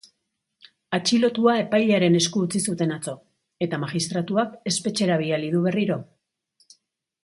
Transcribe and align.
Atxilotua 0.97 1.53
epailearen 1.65 2.17
esku 2.21 2.43
utzi 2.47 2.63
zuten 2.71 2.95
atzo, 2.97 3.15
eta 3.69 3.81
magistratuak 3.87 4.59
espetxera 4.75 5.23
bidali 5.25 5.57
du 5.57 5.67
berriro. 5.71 6.05